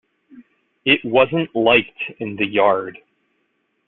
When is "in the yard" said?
2.17-2.97